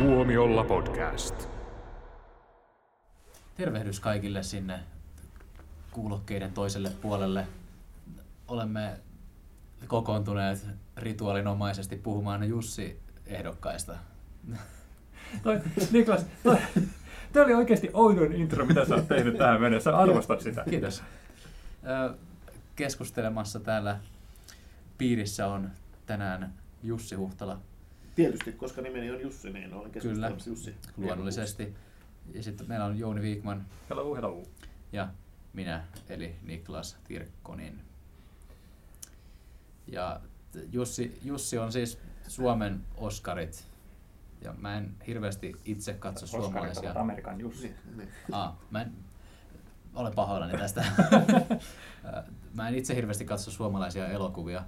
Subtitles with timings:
[0.00, 1.48] Tuomiolla podcast.
[3.56, 4.80] Tervehdys kaikille sinne
[5.90, 7.46] kuulokkeiden toiselle puolelle.
[8.48, 9.00] Olemme
[9.86, 10.66] kokoontuneet
[10.96, 13.96] rituaalinomaisesti puhumaan Jussi-ehdokkaista.
[15.42, 15.60] Toi,
[15.92, 16.56] Niklas, toi,
[17.32, 19.96] toi oli oikeasti oudon intro, mitä sä oot tehnyt tähän mennessä.
[19.96, 20.64] Arvostan sitä.
[20.70, 21.02] Kiitos.
[22.76, 23.98] Keskustelemassa täällä
[24.98, 25.70] piirissä on
[26.06, 27.58] tänään Jussi Huhtala,
[28.20, 29.92] Tietysti, koska nimeni on Jussi, niin olen Kyllä.
[29.92, 30.74] keskustelemassa Jussi.
[30.96, 31.74] luonnollisesti.
[32.34, 34.42] Ja sitten meillä on Jouni Viikman Hello, hello.
[34.92, 35.08] ja
[35.52, 37.80] minä, eli Niklas Tirkkonen.
[39.86, 40.20] Ja
[40.72, 43.64] Jussi, Jussi on siis Suomen Oscarit.
[44.42, 46.92] Ja mä en hirveästi itse katso Oskarit suomalaisia.
[46.94, 47.74] Amerikan Jussi.
[48.32, 48.92] Aa, mä en,
[49.94, 50.84] olen pahoillani tästä.
[52.56, 54.64] mä en itse hirveästi katso suomalaisia elokuvia,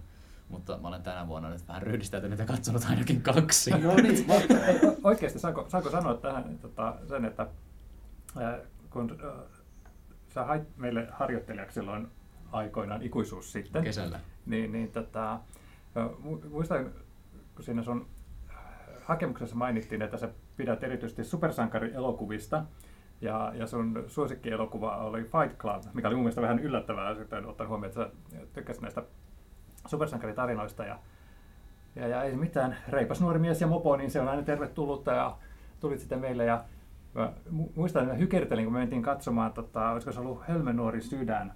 [0.53, 3.71] mutta mä olen tänä vuonna nyt vähän ryhdistäytynyt ja katsonut ainakin kaksi.
[3.71, 4.27] No niin,
[5.05, 7.47] Oikeasti, saanko, saanko sanoa tähän tota, sen, että
[8.41, 8.59] ää,
[8.91, 9.33] kun ää,
[10.29, 12.09] sä hait meille harjoittelijaksi silloin
[12.53, 14.21] aikoinaan ikuisuus sitten, Kesällä.
[14.47, 15.41] niin, niin tota,
[16.51, 16.93] muistan,
[17.55, 18.07] kun siinä sun
[19.05, 22.65] hakemuksessa mainittiin, että sä pidät erityisesti supersankarielokuvista,
[23.21, 27.69] ja, ja sun suosikkielokuva oli Fight Club, mikä oli mun mielestä vähän yllättävää, sitten ottaen
[27.69, 28.11] huomioon, että sä
[28.53, 29.03] tykkäsit näistä
[29.87, 30.85] supersankaritarinoista.
[30.85, 30.99] Ja,
[31.97, 35.37] ja, ja ei mitään, reipas nuori mies ja mopo, niin se on aina tervetullutta ja
[35.81, 36.45] tulit sitten meille.
[36.45, 36.65] Ja
[37.15, 41.01] mä mu- muistan, että hykertelin, kun me mentiin katsomaan, tota, olisiko se ollut Hölmön nuori
[41.01, 41.53] sydän,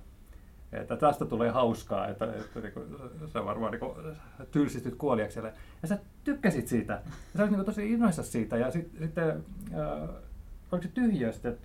[0.73, 2.87] että tästä tulee hauskaa, että, että niin kuin,
[3.27, 4.17] sä varmaan niin
[4.51, 5.41] tylsistyt kuoliaksi.
[5.83, 6.93] Ja sä tykkäsit siitä.
[6.93, 8.57] Ja sä olit niin tosi innoissa siitä.
[8.57, 10.09] Ja sit, sitten, äh,
[10.73, 11.59] oliko se tyhjä sitten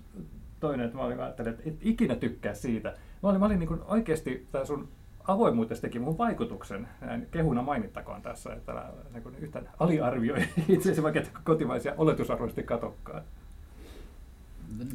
[0.59, 2.89] toinen, että mä olin, ajattelin, että et ikinä tykkää siitä.
[3.23, 4.87] Mä olin, mä olin niin oikeasti, tämä sun
[5.27, 6.87] avoimuutesi teki mun vaikutuksen.
[7.01, 13.23] Näin kehuna mainittakoon tässä, että älä niin kuin yhtään aliarvioi itse vaikka kotimaisia oletusarvoisesti katokkaan.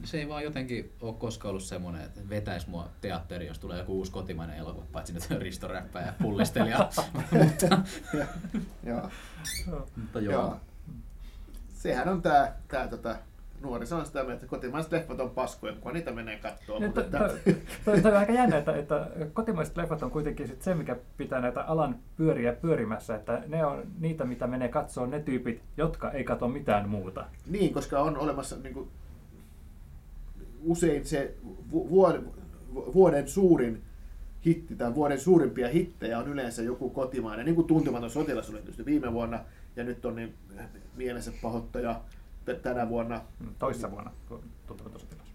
[0.05, 3.93] Se ei vaan jotenkin ole koskaan ollut semmoinen, että vetäisi mua teatteri, jos tulee joku
[3.93, 6.79] uusi kotimainen elokuva, paitsi nyt Risto Räppä ja pullistelija.
[7.43, 7.79] mutta,
[8.85, 9.11] Joo.
[9.97, 10.33] mutta joo.
[10.33, 10.57] Joo.
[11.69, 13.17] Sehän on tää, tää tota,
[13.67, 16.79] nuori sanoo sitä että kotimaiset leffat on paskoja, kun niitä menee katsoa.
[16.79, 17.19] Ja Mutta to-
[17.85, 21.41] to- to- on aika jännä, että, että kotimaiset leffat on kuitenkin sit se, mikä pitää
[21.41, 26.25] näitä alan pyöriä pyörimässä, että ne on niitä, mitä menee katsoa ne tyypit, jotka ei
[26.25, 27.25] katso mitään muuta.
[27.47, 28.89] niin, koska on olemassa niin kuin,
[30.65, 31.35] usein se
[31.73, 32.33] vu- vuoden,
[32.75, 33.83] vuoden suurin
[34.47, 38.85] hitti tai vuoden suurimpia hittejä on yleensä joku kotimainen, niin kuin Tuntematon sotilas oli tietysti
[38.85, 39.41] viime vuonna,
[39.77, 40.35] ja nyt on niin
[40.97, 42.01] mielensä pahoittaja
[42.47, 44.11] t- tänä vuonna, Mm, Toissa vuonna,
[44.67, 45.27] tuntematon sotilas.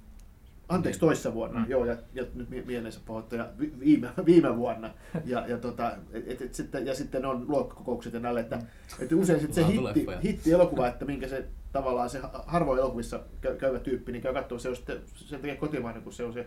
[0.69, 1.66] anteeksi toissa vuonna, Mm.
[1.66, 1.72] mm.
[1.72, 4.94] joo, ja, ja nyt mie- mielensä pahoittaja vi- viime, viime vuonna,
[5.25, 8.59] ja, ja, tota, et, et, sitten, ja sitten on luokkakokoukset ja näille, että,
[8.99, 13.55] että usein sitten se hitti, hitti-elokuva, että minkä se tavallaan se ha- harvoin elokuvissa käy,
[13.55, 16.45] käyvä tyyppi, niin käy katsoa, se on sitten sen takia kotimainen, kun se on se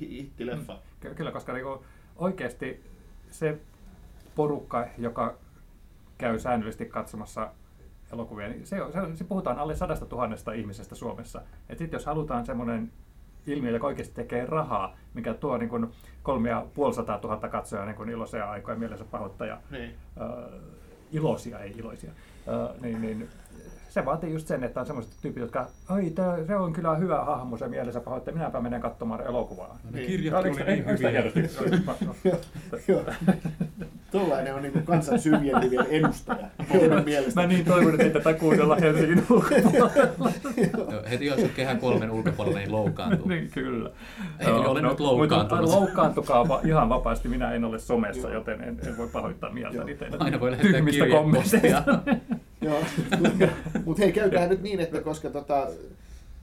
[0.00, 0.78] hi- hittileffa.
[1.00, 1.84] Ky- Kyllä, koska niinku
[2.16, 2.84] oikeasti
[3.30, 3.58] se
[4.34, 5.38] porukka, joka
[6.18, 7.50] käy säännöllisesti katsomassa
[8.12, 11.42] elokuvia, niin se, se, se puhutaan alle sadasta tuhannesta ihmisestä Suomessa.
[11.68, 12.92] Et sit jos halutaan semmoinen
[13.46, 15.86] ilmiö, joka oikeasti tekee rahaa, mikä tuo niin kuin
[16.22, 19.94] kolme ja puolisataa tuhatta katsojaa niin kuin iloisia aikoja mielensä pahoittaja, Niin.
[20.20, 20.60] äh,
[21.12, 22.10] iloisia, ei iloisia,
[22.48, 23.28] äh, niin, niin
[23.96, 27.24] se vaatii just sen, että on semmoiset tyypit, jotka, ai tää, se on kyllä hyvä
[27.24, 29.68] hahmo se mielensä pahoittaja, minäpä menen katsomaan elokuvaa.
[29.68, 30.06] No ne Niin.
[30.06, 31.22] kirjat oli niin hyviä.
[32.88, 33.02] Joo.
[34.10, 36.46] Tuollainen on niin kansan syrjien livien edustaja.
[37.36, 40.30] Mä niin toivon, että tätä kuunnella Helsingin ulkopuolella.
[41.10, 43.28] Heti jos on kehä kolmen ulkopuolella, niin loukkaantuu.
[43.28, 43.90] niin kyllä.
[44.38, 45.64] Ei, olen nyt loukkaantunut.
[45.64, 50.22] Mutta loukkaantukaa ihan vapaasti, minä en ole somessa, joten en, en voi pahoittaa mieltäni teidän
[50.22, 51.82] Aina voi lähettää kirjepostia.
[52.60, 52.82] Joo.
[53.84, 55.66] Mutta hei, käydään nyt niin, että koska tota,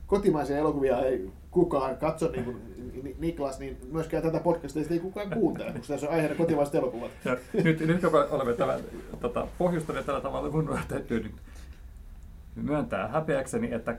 [0.07, 2.61] kotimaisia elokuvia ei kukaan katso, niin kuin
[3.03, 7.11] Ni- Niklas, niin myöskään tätä podcastia ei kukaan kuuntele, koska tässä on aiheena kotimaiset elokuvat.
[7.25, 8.79] Ja nyt, nyt kun olemme tällä,
[9.21, 11.35] tota, pohjustaneet tällä tavalla, mun täytyy nyt
[12.55, 13.97] myöntää häpeäkseni, että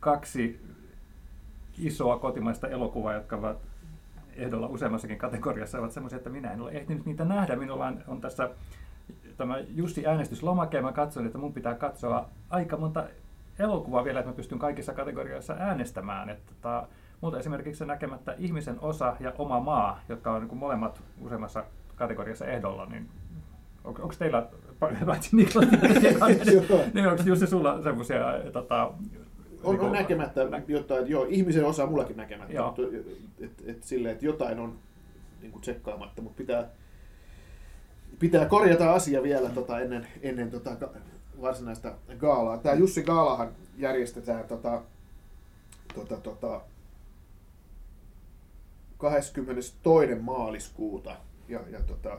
[0.00, 0.60] kaksi
[1.78, 3.58] isoa kotimaista elokuvaa, jotka ovat
[4.36, 7.56] ehdolla useammassakin kategoriassa, ovat sellaisia, että minä en ole ehtinyt niitä nähdä.
[7.56, 8.50] Minulla on tässä
[9.36, 13.04] tämä Jussi äänestyslomake, ja mä katson, että mun pitää katsoa aika monta
[13.58, 16.28] elokuvaa vielä, että mä pystyn kaikissa kategorioissa äänestämään.
[16.30, 16.86] Että, tota,
[17.20, 21.64] mutta esimerkiksi se näkemättä ihmisen osa ja oma maa, jotka on niin molemmat useammassa
[21.96, 23.08] kategoriassa ehdolla, niin
[23.84, 24.46] on, onko teillä,
[25.06, 25.68] paitsi Niklas,
[26.94, 28.84] niin onko Jussi sulla semmoisia tota,
[29.62, 32.66] On, niinku- on näkemättä jotain, joo, ihmisen osa mullakin näkemättä, Joo.
[32.66, 32.82] mutta
[33.40, 34.78] et, et, silleen, että jotain on
[35.40, 36.68] niin kuin tsekkaamatta, mutta pitää,
[38.18, 40.76] pitää korjata asia vielä tota, ennen, ennen tota,
[41.40, 42.58] varsinaista gaalaa.
[42.58, 44.82] Tämä Jussi Gaalahan järjestetään tota,
[45.94, 46.60] tota, tota,
[48.98, 49.74] 22.
[50.20, 51.16] maaliskuuta
[51.48, 52.18] ja, ja tota,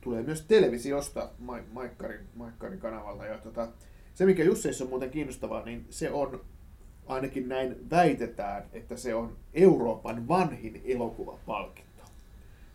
[0.00, 3.26] tulee myös televisiosta Ma- Maikkarin, Maikkarin kanavalla.
[3.26, 3.68] Ja tota,
[4.14, 6.40] se, mikä Jusseissa on muuten kiinnostavaa, niin se on,
[7.06, 11.85] ainakin näin väitetään, että se on Euroopan vanhin elokuvapalkinto.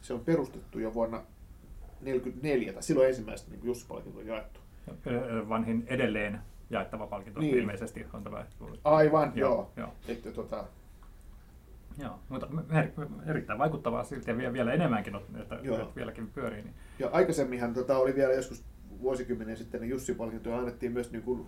[0.02, 4.60] Se on perustettu jo vuonna 1944, tai silloin ensimmäistä niin Jussi-palkinto on jaettu.
[5.50, 6.40] Vanhin edelleen
[6.70, 7.52] jaettava palkinto Niin.
[7.52, 7.62] niin.
[7.62, 8.46] ilmeisesti on tämä.
[8.84, 9.52] Aivan, joo.
[9.56, 9.94] Joo, joo.
[10.08, 10.66] Että, tota,
[11.98, 12.48] Joo, mutta
[13.26, 15.92] erittäin vaikuttavaa silti ja vie- vielä enemmänkin, että, Joo.
[15.96, 16.62] vieläkin pyörii.
[16.64, 16.74] Niin.
[17.00, 18.64] ja aikaisemminhan tota, oli vielä joskus
[19.02, 21.46] vuosikymmeniä sitten, niin Jussi-palkintoja annettiin myös niin kuin,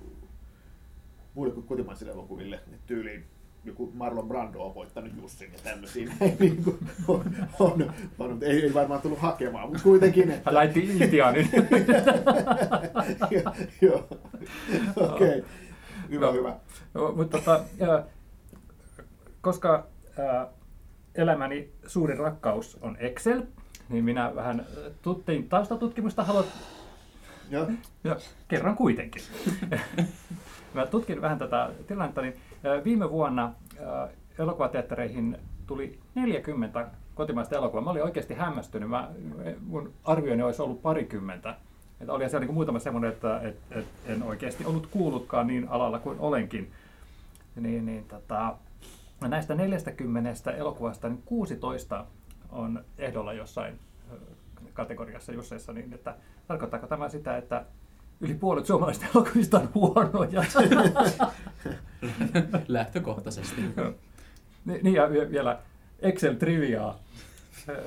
[1.34, 3.24] muille kuin kotimaisille elokuville, että tyyliin
[3.66, 8.64] joku Marlon Brando on voittanut Jussin ja tämmöisiä näin niin kuin, on, on, on, ei,
[8.64, 10.42] ei varmaan tullut hakemaan, mutta kuitenkin, että...
[10.46, 11.48] Hän lähti Intiaan nyt.
[13.82, 14.08] Joo,
[14.96, 15.44] okei, okay.
[16.10, 16.34] hyvä, Joo.
[16.34, 16.56] hyvä.
[16.96, 17.64] Joo, mutta tota,
[19.42, 19.88] koska
[20.20, 20.48] ää,
[21.16, 23.42] elämäni suurin rakkaus on Excel,
[23.90, 24.66] niin minä vähän
[25.02, 26.24] tuttiin taustatutkimusta.
[26.24, 26.48] Haluat
[27.50, 27.68] Joo.
[28.04, 28.16] Ja
[28.48, 29.22] kerran kuitenkin.
[30.74, 32.34] Mä tutkin vähän tätä tilannetta, niin
[32.84, 33.54] viime vuonna
[34.40, 35.38] elokuvateattereihin
[35.68, 37.84] tuli 40 kotimaista elokuvaa.
[37.84, 38.90] Mä olin oikeasti hämmästynyt.
[38.90, 39.10] Mä,
[39.66, 41.56] mun arvioni olisi ollut parikymmentä.
[42.02, 46.00] Että oli siellä niin muutama semmoinen, että et, et en oikeasti ollut kuullutkaan niin alalla
[46.00, 46.72] kuin olenkin.
[47.56, 48.56] Niin, niin, tota,
[49.22, 52.06] näistä 40 elokuvasta niin 16
[52.52, 53.80] on ehdolla jossain
[54.74, 56.16] kategoriassa Jusseissa, niin että
[56.48, 57.66] tarkoittaako tämä sitä, että
[58.24, 60.44] yli puolet suomalaisista elokuvista on huonoja?
[62.68, 63.62] Lähtökohtaisesti.
[64.66, 65.58] Ni- niin ja vie- vielä
[66.02, 66.96] Excel-triviaa.
[67.70, 67.84] Ö,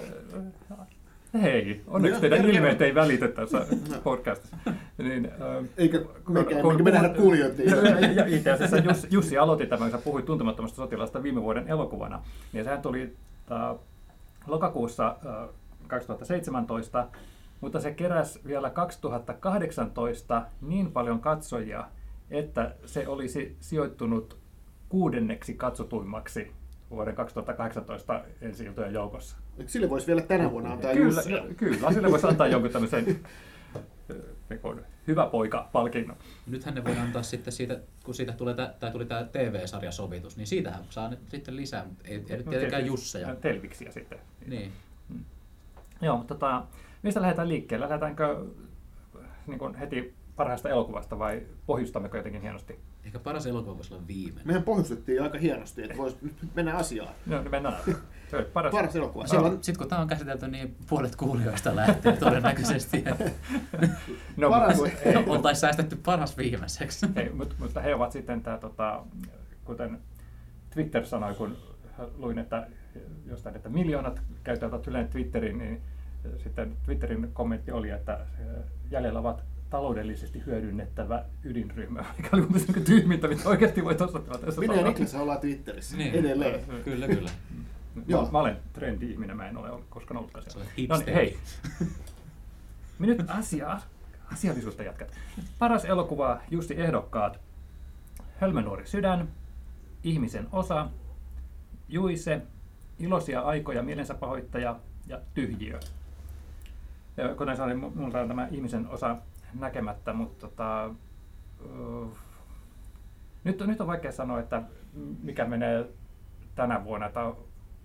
[1.43, 3.67] Hei, onneksi No, teidän ilmeet ei välity tässä
[4.05, 4.56] podcastissa.
[4.99, 7.62] Niin, ö, Eikä kun- mekään, kun me nähdä kuulijoita.
[8.17, 12.23] Ja- Itse asiassa Jussi, Jussi aloitti tämän, kun sä puhuit tuntemattomasta sotilasta viime vuoden elokuvana.
[12.53, 13.17] Niin sehän tuli
[13.53, 13.77] äh,
[14.47, 15.49] lokakuussa äh,
[15.87, 17.06] 2017,
[17.61, 21.88] mutta se keräsi vielä 2018 niin paljon katsojia,
[22.31, 24.38] että se olisi sijoittunut
[24.88, 26.53] kuudenneksi katsotuimmaksi
[26.91, 29.37] vuoden 2018 ensi iltojen joukossa.
[29.58, 31.55] Eikö Sille voisi vielä tänä vuonna antaa Kyllä, Jussi.
[31.56, 33.05] kyllä, sille voisi antaa jonkun tämmöisen
[34.50, 36.17] niin kuin hyvä poika palkinnon.
[36.47, 40.47] Nythän ne voi antaa sitten siitä, kun siitä tulee tä, tai tuli tämä TV-sarjasovitus, niin
[40.47, 43.35] siitähän saa nyt sitten lisää, mutta ei, ei nyt tietenkään Jusseja.
[43.35, 44.19] Telviksiä sitten.
[44.47, 44.73] Niin.
[46.02, 46.64] Joo, mutta tota,
[47.02, 47.84] mistä lähdetään liikkeelle?
[47.84, 48.44] Lähdetäänkö
[49.46, 52.81] niin kuin heti parhaasta elokuvasta vai pohjustammeko jotenkin hienosti?
[53.04, 54.46] Ehkä paras elokuva voisi olla viimeinen.
[54.46, 57.14] Mehän pohjustettiin aika hienosti, että voisi nyt mennä asiaan.
[57.26, 57.76] No, niin mennään.
[58.31, 58.72] Se paras.
[58.72, 59.26] Paras elokuva.
[59.26, 63.04] Silloin, Silloin, sitten kun tämä on käsitelty, niin puolet kuulijoista lähtee todennäköisesti.
[64.37, 67.06] No, Paras- ei, Oltaisiin säästetty paras viimeiseksi.
[67.16, 69.04] ei, mutta, mutta he ovat sitten tämä, tota,
[69.64, 70.00] kuten
[70.70, 71.56] Twitter sanoi, kun
[72.16, 72.66] luin, että
[73.26, 75.82] jostain, että miljoonat käyttävät yleensä Twitterin, niin
[76.43, 78.26] sitten Twitterin kommentti oli, että
[78.90, 84.19] jäljellä ovat taloudellisesti hyödynnettävä ydinryhmä, mikä oli mun mielestä niin tyhmintä, mitä oikeasti voi tuossa
[84.19, 84.82] tilanteessa minä ja.
[84.88, 86.14] Niklas ollaan Twitterissä Niin.
[86.14, 86.61] edelleen.
[86.84, 87.31] Kyllä, kyllä.
[88.06, 88.25] Joo.
[88.25, 90.70] Mä, mä olen trendi-ihminen, mä en ole koskaan ollutkaan Sä siellä.
[90.88, 91.37] No niin, hei.
[92.99, 93.81] Me nyt asia,
[94.32, 95.08] asiallisuutta jatkat.
[95.59, 97.40] Paras elokuva, Jussi Ehdokkaat,
[98.40, 99.28] Hölmönuori sydän,
[100.04, 100.88] Ihmisen osa,
[101.88, 102.42] Juise,
[102.99, 105.80] Iloisia aikoja, Mielensä pahoittaja ja Tyhjiö.
[107.16, 109.16] Ja kuten sanoin, mu- mulla on tämä Ihmisen osa
[109.61, 112.06] näkemättä, mutta tota, ö,
[113.44, 114.62] nyt, nyt on vaikea sanoa, että
[115.23, 115.87] mikä menee
[116.54, 117.32] tänä vuonna, että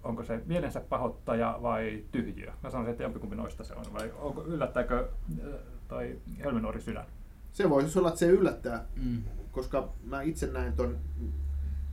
[0.04, 2.52] onko se mielensä pahoittaja vai tyhjiö.
[2.64, 5.08] Mä sanoisin, että jompikumpi noista se on, vai onko, yllättääkö
[5.40, 5.46] äh,
[5.88, 7.06] toi Hölmönuori sydän?
[7.52, 9.22] Se voisi olla, että se yllättää, Mm.
[9.52, 10.98] koska mä itse näen ton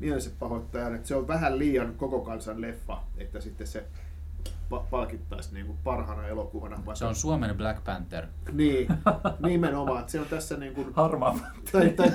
[0.00, 3.86] mielensä pahoittajan, että se on vähän liian koko kansan leffa, että sitten se
[4.74, 6.76] pa- palkittaisi niin kuin parhaana elokuvana.
[6.76, 8.26] Vaikka, Se on Suomen Black Panther.
[8.52, 8.88] Niin,
[9.46, 10.00] nimenomaan.
[10.00, 11.38] että Se on tässä niin kuin, Harmaa.
[11.72, 12.10] tai, tai,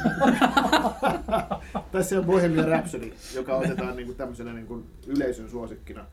[1.92, 6.06] tai se on Bohemian Rhapsody, joka otetaan niin kuin tämmöisenä niin kuin yleisön suosikkina.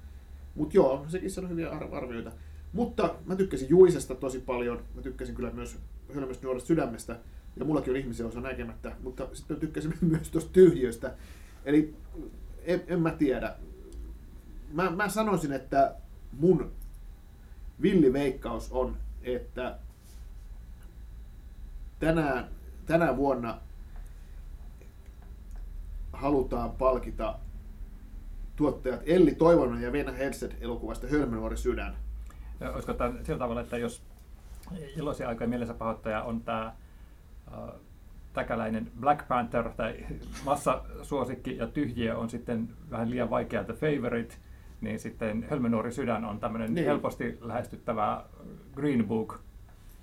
[0.54, 2.32] Mutta joo, sekin on hyviä ar- arvioita.
[2.72, 4.82] Mutta mä tykkäsin Juisesta tosi paljon.
[4.94, 5.78] Mä tykkäsin kyllä myös
[6.14, 7.16] Hölmöstä nuoresta sydämestä.
[7.56, 8.92] Ja mullakin on ihmisen osa näkemättä.
[9.02, 11.14] Mutta sitten mä tykkäsin myös tuosta tyhjöstä.
[11.64, 11.94] Eli
[12.64, 13.54] en, en mä tiedä.
[14.72, 15.94] Mä, mä sanoisin, että
[16.32, 16.72] mun
[17.82, 19.78] villiveikkaus on, että
[21.98, 22.48] tänään,
[22.86, 23.58] tänä vuonna
[26.12, 27.38] halutaan palkita
[28.56, 31.96] tuottajat Elli Toivonen ja Venä Hersed elokuvasta Hölmönuori sydän.
[32.74, 34.02] Olisiko tämä sillä tavalla, että jos
[34.96, 36.72] iloisia aikoja mielensä pahoittaja on tämä
[38.32, 40.06] täkäläinen Black Panther tai
[40.46, 44.34] massasuosikki ja tyhjiö on sitten vähän liian vaikea The Favorite,
[44.80, 46.86] niin sitten Hölmönuori sydän on tämmöinen Niin.
[46.86, 48.24] helposti lähestyttävä
[48.74, 49.38] Green Book,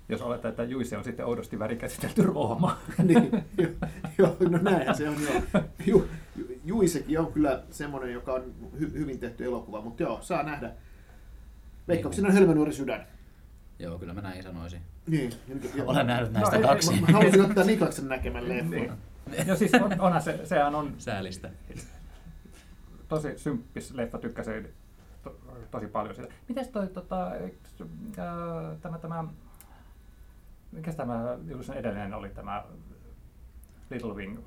[0.08, 2.78] jos oletaan, että Juisse on sitten oudosti värikäsitelty Rooma.
[3.08, 3.68] niin, jo,
[4.18, 5.62] jo, no näinhän se on jo.
[5.86, 10.42] Ju, Ju, Juisekin on kyllä semmoinen, joka on hy, hyvin tehty elokuva, mutta joo, saa
[10.42, 10.70] nähdä.
[11.88, 13.06] Veikkauksena on Hölmönuori sydän.
[13.78, 14.80] Joo, kyllä mä näin sanoisin.
[15.06, 15.32] Niin.
[15.74, 17.00] ja- Olen nähnyt näistä ei, kaksi.
[17.00, 18.70] Mä halusin ottaa Niklaksen näkemän leffan.
[18.70, 18.92] Niin.
[19.46, 21.50] Ja siis on, onhan se, sehän on Säälistä.
[23.08, 24.68] Tosi symppis leffa, tykkäsin
[25.22, 26.32] to, tosi paljon siitä.
[26.48, 29.24] Mites toi tota, ää, tämä, tämä,
[30.72, 32.64] mikä tämä Illusion edellinen oli tämä
[33.90, 34.38] Little Wing,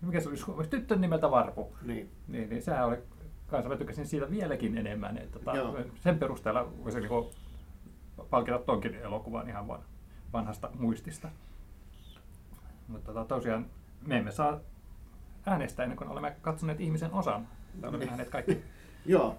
[0.00, 2.10] mikä se oli, tyttön nimeltä Varpu, Niin.
[2.28, 2.98] niin, niin sehän oli,
[3.46, 5.52] kanssa mä tykkäsin siitä vieläkin enemmän, että tota,
[6.00, 7.30] sen perusteella voisi niinku
[8.30, 9.82] palkita tonkin elokuvan ihan van,
[10.32, 11.28] vanhasta muistista.
[12.88, 13.66] Mutta tota, tosiaan
[14.06, 14.60] me emme saa
[15.46, 17.48] äänestää ennen kuin olemme katsoneet ihmisen osan.
[17.74, 18.06] Niin.
[18.06, 18.58] nähneet kaikki.
[19.06, 19.38] Joo.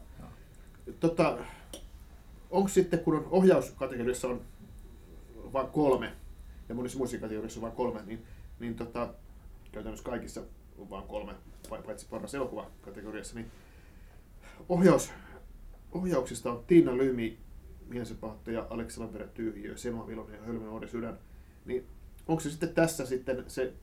[1.00, 1.38] Tota,
[2.52, 4.42] onko sitten, kun on ohjauskategoriassa on
[5.54, 6.14] vain kolme,
[6.70, 7.18] ja monissa muissa
[7.56, 8.26] on vain kolme, niin,
[8.60, 9.14] niin tota,
[9.72, 10.42] käytännössä kaikissa
[10.78, 11.34] on vain kolme,
[11.70, 13.52] pa- paitsi paras elokuva kategoriassa, niin
[14.70, 15.12] ohjaus,
[15.92, 17.38] ohjauksista on Tiina Lymi,
[17.88, 21.20] Miehensä pahoittaja, Aleksi Lampere Tyhjiö, Selma Vilonen ja Hölmön Oode Sydän.
[21.66, 21.88] Niin
[22.28, 23.74] onko se sitten tässä sitten se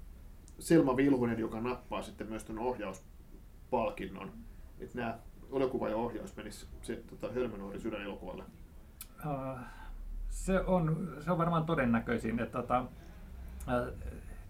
[0.58, 2.58] Selma Vilhunen, joka nappaa sitten myös tuon
[3.72, 4.30] ohjauspalkinnon?
[4.80, 5.18] Että nämä
[5.56, 8.44] elokuva ja ohjaus menisi se tota, Hölmönuori sydän elokuvalle.
[9.26, 9.64] Äh,
[10.28, 12.78] se, on, se on varmaan todennäköisin, että tota,
[13.68, 13.92] äh,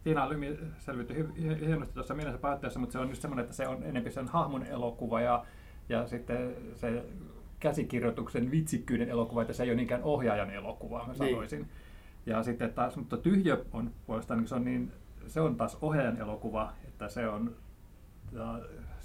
[0.04, 3.68] Tiina Lymi selviytyi hy- hienosti tuossa mielessä päätteessä, mutta se on just semmoinen, että se
[3.68, 5.44] on enemmän sen hahmon elokuva ja,
[5.88, 7.04] ja sitten se
[7.60, 11.16] käsikirjoituksen vitsikkyyden elokuva, että se ei ole niinkään ohjaajan elokuva, mä Niin.
[11.16, 11.68] sanoisin.
[12.26, 14.92] Ja sitten taas, mutta Tyhjö on puolestaan, niin se on, niin,
[15.26, 17.56] se on taas ohjaajan elokuva, että se on,
[18.32, 18.60] ja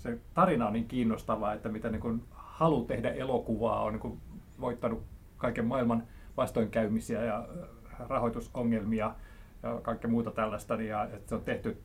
[0.05, 4.21] se tarina on niin kiinnostavaa, että mitä niin kuin halu tehdä elokuvaa on niin kuin
[4.59, 5.03] voittanut
[5.37, 6.03] kaiken maailman
[6.37, 9.15] vastoinkäymisiä ja äh, rahoitusongelmia
[9.63, 11.77] ja kaikkea muuta tällaista, niin ja että se on tehty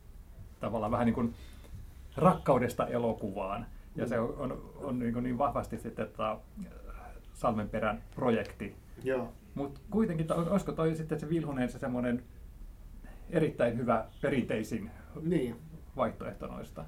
[0.59, 1.33] tavallaan vähän niin kuin
[2.17, 3.65] rakkaudesta elokuvaan.
[3.95, 6.39] Ja se on, on, on niin, kuin niin vahvasti sitten tota,
[7.33, 8.75] Salmenperän projekti.
[9.55, 12.23] Mutta kuitenkin, olisiko toi sitten se Vilhunen se semmoinen
[13.29, 15.55] erittäin hyvä perinteisin Niin.
[15.95, 16.85] vaihtoehto noista?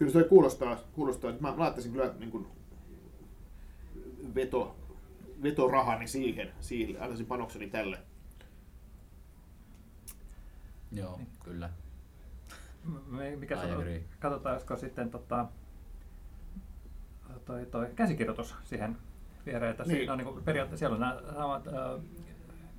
[0.00, 2.46] Kyllä se kuulostaa, kuulostaa että mä laittaisin kyllä niin kuin
[4.34, 4.76] veto,
[5.42, 7.98] vetorahani siihen, siihen, antaisin panokseni tälle.
[10.92, 11.70] Joo, kyllä.
[13.06, 13.80] Me, mikä I se on?
[13.80, 14.02] agree.
[14.20, 15.46] Katsotaan, olisiko sitten tota,
[17.44, 18.96] toi, toi käsikirjoitus siihen
[19.46, 19.70] viereen.
[19.70, 19.96] Että Niin.
[19.96, 21.74] Siinä on niin periaatteessa siellä on nämä samat äh,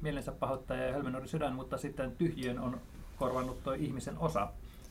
[0.01, 2.81] mielensä pahoittaja ja Hölmönuori sydän, mutta sitten tyhjön on
[3.17, 4.47] korvannut tuo ihmisen osa,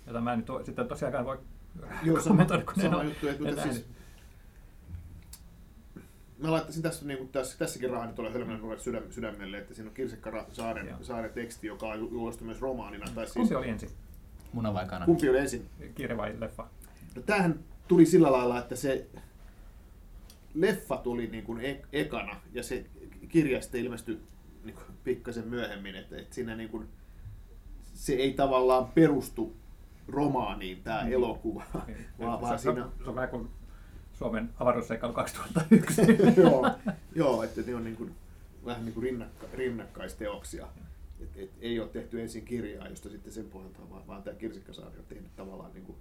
[0.07, 1.39] jota mä en nyt sitten tosiaankaan voi
[2.03, 2.47] Joo, sama,
[2.83, 3.29] sama juttu.
[3.29, 3.87] Että, mutta siis,
[6.39, 9.89] mä laittaisin tässä, niin kuin tässä, tässäkin rahani tuolle Hölmön nuoret sydäm, sydämelle, että siinä
[9.89, 10.99] on Kirsikka Saaren, Joo.
[11.03, 13.07] Saaren teksti, joka on ju- julkaistu myös romaanina.
[13.15, 13.91] Tai siis, Kumpi oli ensin?
[14.53, 15.05] Muna vai kana?
[15.05, 15.67] kumpi oli ensin?
[15.95, 16.67] Kirja vai leffa?
[17.17, 17.59] No tämähän
[17.89, 19.07] tuli sillä lailla, että se
[20.55, 22.87] leffa tuli niin kuin e- ekana ja se
[23.29, 24.19] kirja sitten ilmestyi
[24.65, 26.89] niin kuin pikkasen myöhemmin, että, että siinä niin kuin,
[27.95, 29.57] se ei tavallaan perustu
[30.13, 31.13] romaaniin tämä Mm.
[31.13, 33.49] elokuva, Niin, vaan, vaan siinä, se on vähän kuin
[34.13, 36.03] Suomen avaruusseikkailu 2001.
[36.43, 36.71] joo,
[37.15, 38.15] joo, että ne on niin kuin,
[38.65, 40.67] vähän niin kuin rinnakka, rinnakkaisteoksia.
[41.21, 44.99] Et, et, ei ole tehty ensin kirjaa, josta sitten sen pohjalta, vaan, vaan tämä Kirsikkasaari
[44.99, 45.99] on tehnyt tavallaan niin kuin,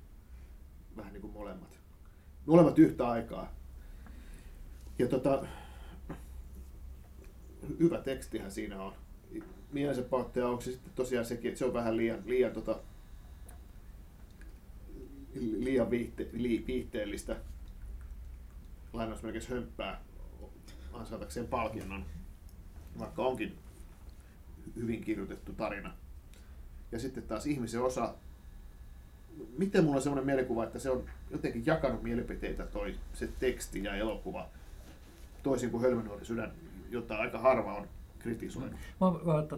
[0.98, 1.80] vähän niin kuin molemmat.
[2.46, 3.54] Molemmat yhtä aikaa.
[5.00, 5.46] Ja tota,
[7.80, 8.94] hyvä tekstihän siinä on.
[9.72, 12.80] Mielensä pahoittaja onko se sitten tosiaan sekin, että se on vähän liian, liian, tota,
[15.36, 17.36] liian viihte, li, viihteellistä
[18.94, 20.02] lainausmerkeissä hömppää
[20.94, 22.06] ansaitakseen palkinnon,
[23.00, 23.58] vaikka onkin
[24.76, 25.94] hyvin kirjoitettu tarina.
[26.92, 28.14] Ja sitten taas ihmisen osa,
[29.58, 33.96] miten mulla on semmoinen mielikuva, että se on jotenkin jakanut mielipiteitä toi se teksti ja
[33.96, 34.50] elokuva,
[35.44, 36.52] toisin kuin Hölmönuori sydän,
[36.90, 37.88] jota aika harva on
[38.20, 38.72] kritisoinut.
[38.72, 39.12] Mä,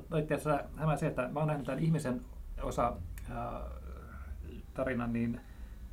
[0.10, 2.22] mä, itse asiassa se, että mä oon nähnyt tämän ihmisen
[2.62, 2.98] osa
[3.30, 3.62] ää,
[4.74, 5.42] tarinan niin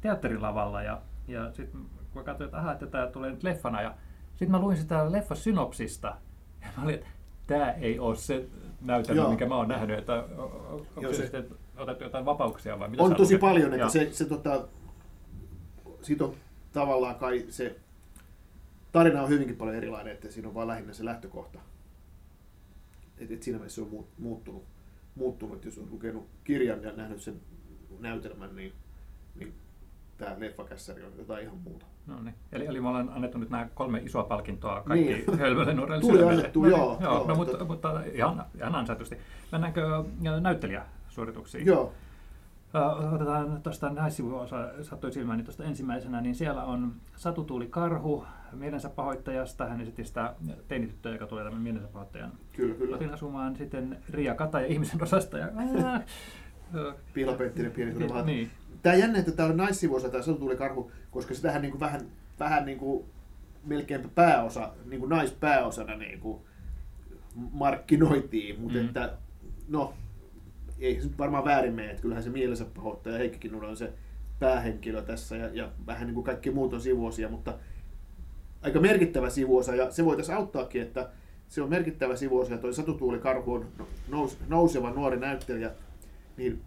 [0.01, 1.81] teatterilavalla ja, ja sitten
[2.13, 3.95] kun katsoin, että, aha, että tämä tulee nyt leffana ja
[4.31, 6.17] sitten mä luin sitä leffasynopsista
[6.63, 7.07] ja mä olin, että
[7.47, 8.49] tämä ei ole se
[8.81, 9.31] näytelmä, Joo.
[9.31, 10.25] mikä mä oon nähnyt, että
[10.97, 11.45] onko se, se-
[11.77, 13.41] otettu jotain vapauksia vai mitä On tosi luket?
[13.41, 13.89] paljon, että Joo.
[13.91, 14.69] se, se tota,
[16.03, 16.35] siitä on
[16.73, 17.77] tavallaan kai se
[18.93, 21.59] tarina on hyvinkin paljon erilainen, että siinä on vain lähinnä se lähtökohta.
[23.19, 24.65] Et, et siinä mielessä se on muut- muuttunut,
[25.15, 27.41] muuttunut, jos on lukenut kirjan ja nähnyt sen
[28.01, 28.73] näytelmän, niin,
[29.35, 29.55] niin
[30.19, 31.87] tämä leffakässäri on jotain ihan muuta.
[32.07, 32.35] No niin.
[32.53, 35.25] Eli, eli me ollaan annettu nyt nämä kolme isoa palkintoa kaikki Niin.
[35.27, 35.39] niin.
[35.39, 36.41] hölmölle nuorelle Tuli sydämelle.
[36.41, 39.19] annettu, no, niin, joo, joo, joo, no, mutta, mutta ihan, ihan ansaitusti.
[39.53, 41.67] Mennäänkö äh, näyttelijäsuorituksiin?
[41.67, 41.93] Joo,
[42.77, 44.47] Äh, Otetaan tuosta naissivua
[44.83, 49.67] sattui silmään, niin tuosta ensimmäisenä, niin siellä on Satu Tuuli Karhu mielensä pahoittajasta.
[49.67, 50.35] Hän esitti sitä
[50.69, 52.93] teinityttöä, joka tulee tämän mielensä pahoittajan kyllä, kyllä.
[52.93, 53.57] kotiin asumaan.
[53.57, 55.39] Sitten Ria Kataja ihmisen osasta.
[55.39, 55.47] Ja,
[55.95, 56.03] äh,
[57.15, 57.95] Pihlapenttinen pieni
[58.25, 58.51] niin,
[58.83, 62.01] Tämä jännä, että tämä on naissivuosa tämä Satu karhu, koska sitähän niin kuin vähän,
[62.39, 63.05] vähän niin kuin
[63.65, 66.41] melkein pääosa, niin kuin naispääosana niin kuin
[67.53, 68.83] markkinoitiin, mutta Mm.
[68.83, 68.87] mm.
[68.87, 69.13] että
[69.69, 69.95] no,
[70.79, 73.93] ei se nyt varmaan väärin mene, että kyllähän se mielensä pahoittaja Heikki Kinnunen on se
[74.39, 77.55] päähenkilö tässä ja, ja vähän niin kuin kaikki muut on sivuosia, mutta
[78.63, 81.11] aika merkittävä sivuosa ja se voitaisiin auttaakin, että
[81.49, 83.67] se on merkittävä sivuosa ja toi Satu Tuuli Karhu on
[84.09, 85.71] nous, nouseva nuori näyttelijä,
[86.37, 86.61] niin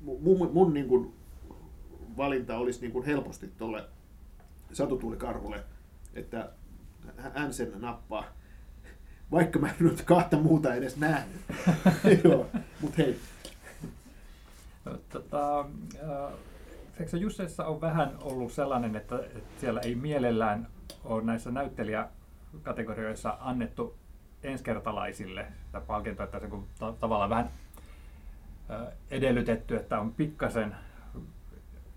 [0.00, 1.12] mun, mun, mun niin kuin
[2.16, 3.84] valinta olisi niin kuin helposti tuolle
[4.72, 5.64] Satu Tuuli Karhulle,
[6.14, 6.48] että
[7.34, 8.24] hän sen nappaa.
[9.30, 11.40] Vaikka mä en nyt kahta muuta edes nähnyt.
[12.24, 12.46] Joo,
[12.80, 13.20] mutta hei,
[15.08, 16.32] Tota, äh,
[16.98, 20.66] eikö se Jusseissa on vähän ollut sellainen, että, että siellä ei mielellään
[21.04, 23.96] ole näissä näyttelijäkategorioissa annettu
[24.42, 27.50] ensikertalaisille sitä palkintoa, että se ta- tavallaan vähän
[28.70, 30.76] äh, edellytetty, että on pikkasen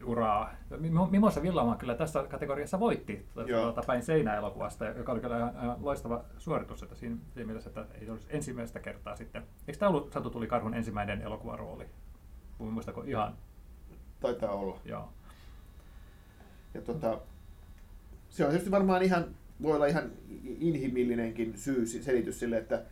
[0.07, 0.53] uraa.
[0.71, 3.61] Mimo- Mimosa Villamaa kyllä tässä kategoriassa voitti Joo.
[3.61, 7.85] tuota, päin seinä-elokuvasta, joka oli kyllä ihan, ihan loistava suoritus, että siinä, siinä mielessä, että
[8.01, 9.43] ei olisi ensimmäistä kertaa sitten.
[9.67, 11.85] Eikö tämä ollut Satu Tuli Karhun ensimmäinen elokuvarooli?
[12.59, 13.33] Muistako ihan?
[14.19, 14.79] taitaa olla.
[14.85, 15.09] Joo.
[16.73, 17.19] Ja tota,
[18.29, 19.25] se on tietysti varmaan ihan,
[19.61, 20.11] voi olla ihan
[20.59, 22.83] inhimillinenkin syy, selitys sille, että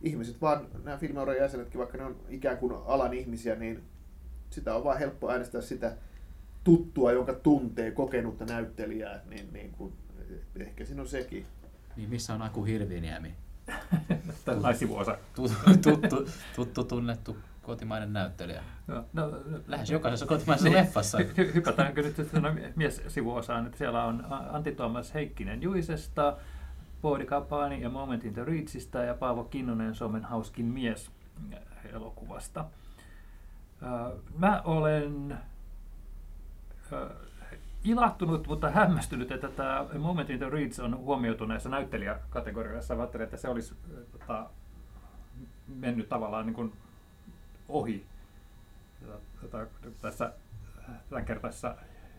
[0.00, 3.82] ihmiset vaan, nämä filmiuran jäsenetkin, vaikka ne on ikään kuin alan ihmisiä, niin
[4.50, 5.96] sitä on vaan helppo äänestää sitä
[6.64, 9.92] tuttua, jonka tuntee, kokenutta näyttelijää, niin, niin kuin,
[10.56, 11.46] ehkä siinä on sekin.
[11.96, 13.34] Niin missä on Aku Hirviniemi?
[14.44, 15.18] Tämä naisivuosa.
[15.34, 15.56] Tuttu,
[15.90, 18.62] tuttu, tuttu tunnettu kotimainen näyttelijä.
[18.86, 19.32] No, no,
[19.66, 21.18] Lähes jokaisessa kotimaisessa leffassa.
[21.18, 26.36] Hy- hy- hypätäänkö nyt sitten tuonne mies-sivuosaan, että siellä on Antti Tuomas Heikkinen Juisesta,
[27.02, 31.10] Poodi Kapani ja Moment in the Reachista ja Paavo Kinnunen Suomen hauskin mies
[31.92, 32.64] elokuvasta.
[34.38, 35.38] Mä olen
[36.94, 37.10] ö,
[37.84, 42.94] ilahtunut, mutta hämmästynyt, että tämä Moment in the Reach on huomioitu näissä näyttelijäkategorioissa.
[42.94, 44.50] Mä ajattelin, että se olisi ö, tota,
[45.76, 46.72] mennyt tavallaan niin kuin
[47.68, 48.06] ohi
[49.40, 49.66] tota,
[50.02, 50.32] tässä
[51.10, 51.76] tämänkertaisessa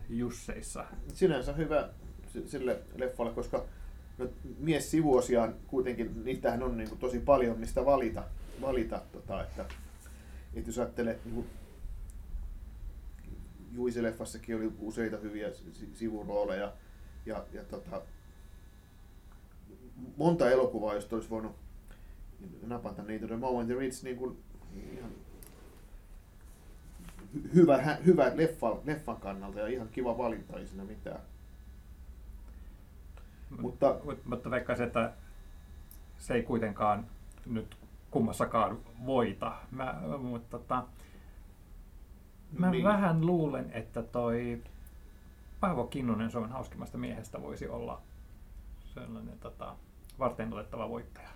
[0.08, 0.84] Jusseissa.
[1.14, 1.88] Sinänsä hyvä
[2.46, 3.64] sille leffalle, koska
[4.18, 8.22] no, mies sivuosiaan kuitenkin, niitähän on niin kuin tosi paljon, mistä valita.
[8.60, 9.64] valita tota, että,
[10.54, 11.46] että jos ajattelee, niin
[13.76, 16.72] Juise-leffassakin oli useita hyviä si- sivurooleja
[17.26, 18.02] ja, ja tota,
[20.16, 21.52] monta elokuvaa, josta olisi voinut
[22.66, 23.26] napata niitä.
[23.26, 24.36] The Moment the Reach niin kuin,
[24.98, 25.10] ihan
[27.36, 31.20] hy- hyvä, hyvä leffa, leffan kannalta ja ihan kiva valinta, ei siinä mitään.
[33.60, 35.12] Mutta- Mut- mutta veikkaisin, että
[36.18, 37.06] se ei kuitenkaan
[37.46, 37.76] nyt
[38.10, 39.52] kummassakaan voita.
[39.70, 40.84] Mä, mutta tota,
[42.58, 42.84] mä Niin.
[42.84, 44.62] vähän luulen, että toi
[45.60, 48.02] Paavo Kinnunen Suomen hauskimmasta miehestä voisi olla
[48.94, 49.76] sellainen tota,
[50.18, 51.28] varten otettava voittaja.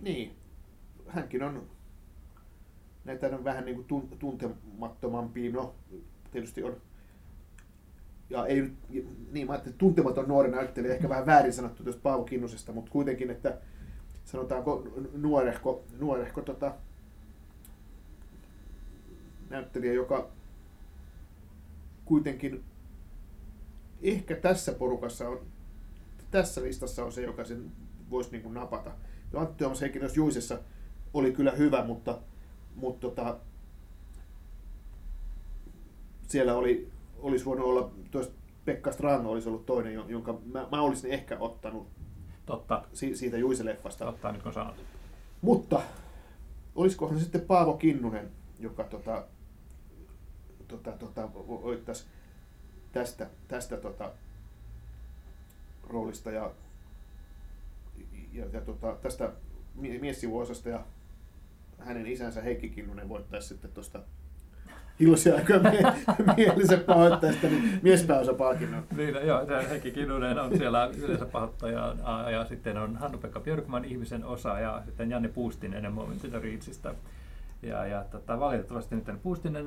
[0.00, 0.36] Niin,
[1.08, 1.62] hänkin on
[3.04, 5.74] näitä on vähän niin kuin tun- tuntemattomampia, no
[6.30, 6.76] tietysti on,
[8.30, 8.72] ja ei
[9.32, 13.30] niin mä ajattelin, tuntematon nuori näyttelijä, ehkä vähän väärin sanottu tuosta Paavo Kinnusesta, mutta kuitenkin,
[13.30, 13.58] että
[14.24, 16.74] sanotaanko nuorehko, nuorehko tota,
[19.52, 20.30] näyttelijä, joka
[22.04, 22.64] kuitenkin
[24.02, 25.40] ehkä tässä porukassa on,
[26.30, 27.72] tässä listassa on se, joka sen
[28.10, 28.90] voisi niin kuin napata.
[29.32, 30.58] Ja Antti Tuomas Heikkinen tuossa Juisessa
[31.14, 32.18] oli kyllä hyvä, mutta,
[32.76, 33.38] mutta tota,
[36.28, 36.88] siellä oli,
[37.18, 38.32] olisi voinut olla, tuossa
[38.64, 41.88] Pekka Strand olisi ollut toinen, jon- jonka mä, mä olisin ehkä ottanut
[42.46, 44.04] Totta, si, siitä Juise-leffasta.
[44.04, 44.74] totta nyt kun sanot.
[45.42, 45.82] Mutta
[46.74, 49.24] olisikohan sitten Paavo Kinnunen, joka tota,
[50.72, 52.04] tota, tota, voittaisi
[52.92, 54.10] tästä, tästä tota,
[55.88, 56.50] roolista ja,
[58.32, 59.30] ja, ja tota, tästä
[59.74, 60.84] mie- miessivuosasta ja
[61.78, 64.00] hänen isänsä Heikki Kinnunen voittaisi sitten tuosta
[65.00, 65.94] iloisia aikoja mie-
[66.36, 68.84] mielensä pahoittajasta, niin miespääosapalkinnon.
[68.96, 73.84] Niin, no joo, Heikki Kinnunen on siellä yleensä pahoittaja ja, ja sitten on Hannu-Pekka Björkman
[73.84, 76.94] ihmisen osa ja sitten Janne Puustinen Moment in the Reachista.
[77.62, 79.66] Ja, ja tota, valitettavasti nyt Puustinen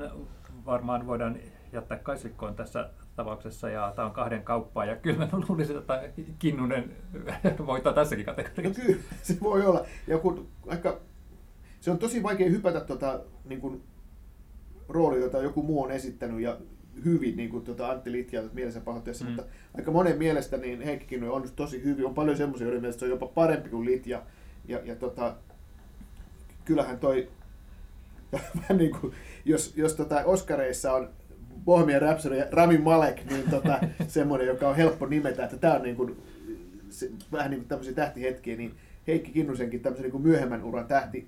[0.65, 1.38] varmaan voidaan
[1.73, 6.03] jättää kaisikkoon tässä tapauksessa ja tämä on kahden kauppaa ja kyllä mä luulisin, että
[6.39, 6.91] Kinnunen
[7.65, 8.81] voittaa tässäkin No kategoriassa.
[8.81, 9.86] kyllä, se voi olla.
[10.08, 10.99] Ja kun aika,
[11.79, 13.84] se on tosi vaikea hypätä tota, niin kuin,
[14.89, 16.58] rooli, jota joku muu on esittänyt ja
[17.05, 19.31] hyvin, niin kuin tuota Antti Litja mielensä pahoitteessa, Mm.
[19.31, 19.43] mutta
[19.77, 22.05] aika monen mielestä niin Heikkikin on onnistunut tosi hyvin.
[22.05, 24.21] On paljon semmoisia, joiden mielestä se on jopa parempi kuin Litja.
[24.67, 25.36] Ja, ja tota,
[26.65, 27.29] kyllähän toi,
[28.61, 29.13] vähän niin kuin,
[29.45, 31.09] jos, jos tota Oscareissa on
[31.65, 35.81] Bohemian Rhapsody ja Rami Malek, niin tota, semmoinen, joka on helppo nimetä, että tämä on
[35.81, 36.23] niin kuin,
[36.89, 38.75] se, vähän niin kuin tämmöisiä tähtihetkiä, niin
[39.07, 41.27] Heikki Kinnusenkin tämmöisen niin kuin myöhemmän uran tähti,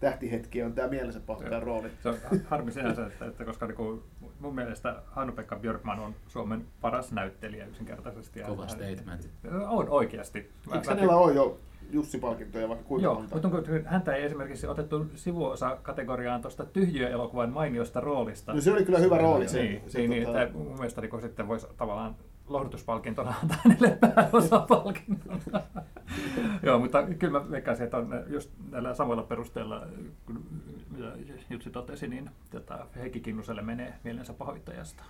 [0.00, 1.90] tähtihetkiä on tämä mielensä pahoittajan rooli.
[2.02, 4.02] Se on harmi sinänsä, että, että koska niin
[4.40, 8.40] mun mielestä Hannu-Pekka Björkman on Suomen paras näyttelijä yksinkertaisesti.
[8.40, 9.30] Kova statement.
[9.68, 10.50] On oikeasti.
[10.74, 11.60] Eikö hänellä ole jo
[11.90, 13.34] Jussi-palkintoja vaikka kuinka Joo, monta?
[13.34, 18.54] mutta onko häntä ei esimerkiksi otettu sivuosa-kategoriaan tuosta tyhjiöelokuvan mainiosta roolista.
[18.54, 19.48] No se oli kyllä hyvä rooli.
[19.48, 22.16] Se, niin, se, niin, niin, tota, että mun mielestä niin, sitten voisi tavallaan
[22.48, 25.40] lohdutuspalkintona antaa hänelle pääosapalkinnon.
[26.62, 29.86] Joo, mutta kyllä mä veikkaisin, että on just näillä samoilla perusteilla,
[30.26, 30.44] kun
[30.90, 31.12] mitä
[31.50, 35.04] Jutsi totesi, niin tota, Heikki Kinnuselle menee mielensä pahoittajasta.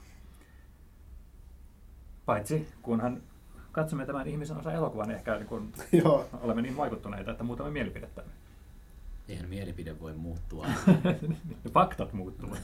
[2.27, 3.23] Paitsi kunhan
[3.77, 6.29] katsomme tämän ihmisen osa elokuvan, ehkä niin kun Joo.
[6.43, 8.23] olemme niin vaikuttuneita, että muutamme mielipidettä.
[9.29, 10.67] Eihän mielipide voi muuttua.
[11.75, 12.59] Faktat muuttuvat.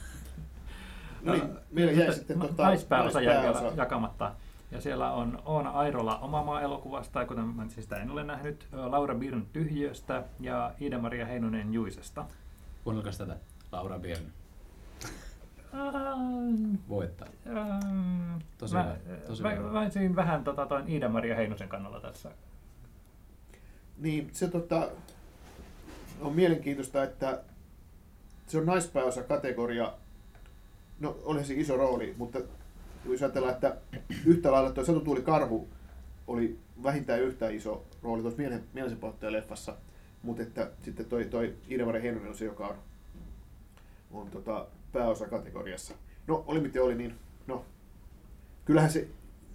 [1.21, 3.77] No niin, meillä jäi sitten tota, naispääosa jäi vielä naispääosa.
[3.77, 4.31] jakamatta.
[4.71, 9.15] Ja siellä on Oona Airola Oma maa-elokuvasta, ja kuten mainitsin, sitä en ole nähnyt, Laura
[9.15, 12.25] Birn Tyhjöstä ja Iida-Maria Heinonen Juisesta.
[12.83, 13.35] Kuunnelkaas tätä.
[13.71, 14.23] Laura Björn
[16.89, 17.27] voittaa.
[17.47, 19.71] Ähm, Tosi mä, hyvä, tosi mä, hyvä.
[19.71, 22.31] mä olisin vähän tota, toin Iida-Maria Heinosen kannalla tässä.
[23.97, 24.89] Niin se tota,
[26.21, 27.43] on mielenkiintoista, että
[28.47, 29.93] se on naispääosa kategoria.
[30.99, 32.39] No oli se iso rooli, mutta
[33.05, 33.77] jos ajatellaan, että
[34.25, 35.67] yhtä lailla tuo Satu Tuuli Karhu
[36.27, 39.75] oli vähintään yhtä iso rooli tuossa mielen, mielensä leffassa,
[40.23, 42.75] mutta että sitten toi, toi Iida-Maria Heinonen on se, joka on,
[44.11, 45.93] on tota, pääosa kategoriassa.
[46.27, 47.15] No oli miten oli, niin
[47.47, 47.65] no,
[48.65, 49.07] kyllähän se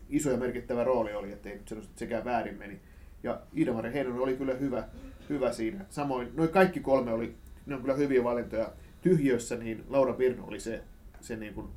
[0.08, 2.80] iso ja merkittävä rooli oli, ettei nyt sanoisi, että sekään väärin meni.
[3.22, 4.88] Ja Iida-Maria Heinonen oli kyllä hyvä,
[5.28, 5.84] hyvä siinä.
[5.90, 8.72] Samoin, noin kaikki kolme oli, ne on kyllä hyviä valintoja.
[9.02, 10.82] Tyhjössä niin Laura Birno oli se,
[11.20, 11.68] se niin kuin,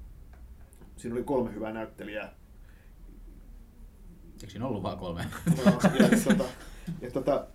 [0.97, 2.33] siinä oli kolme hyvää näyttelijää.
[4.33, 5.25] Eikö siinä ollut vaan kolme?
[5.65, 6.43] ja, ja, tota,
[7.01, 7.47] ja tota,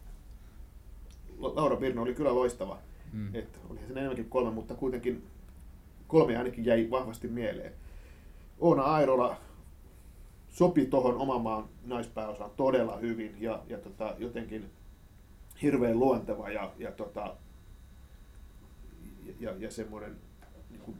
[1.38, 2.78] Laura Birno oli kyllä loistava.
[3.12, 3.34] Mm.
[3.34, 5.26] Että olihan se enemmänkin kolme, mutta kuitenkin
[6.08, 7.72] kolme ainakin jäi vahvasti mieleen.
[8.58, 9.36] Oona Airola
[10.48, 14.70] sopi tuohon oman maan naispääosaan todella hyvin ja, ja tota, jotenkin
[15.62, 17.34] hirveän luonteva ja, ja, tota,
[19.40, 20.16] ja, ja semmoinen
[20.70, 20.96] niin kuin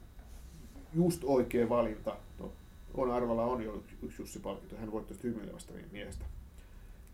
[0.95, 2.17] just oikea valinta.
[2.39, 2.53] No,
[2.95, 6.25] Oona Arvala on jo yksi Jussi-palkinto, hän voitti tuosta hymyilevästä miehestä.